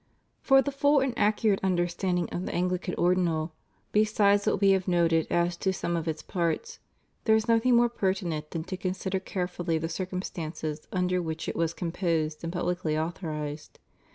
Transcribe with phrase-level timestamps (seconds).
[0.41, 3.53] For the full and accurate understanding of the Anglican Ordinal,
[3.91, 6.79] besides what we have noted as to some of its parts,
[7.25, 11.75] there is nothing more pertinent than to consider carefully the circumstances under which it was
[11.75, 13.77] com posed and publicly authorized.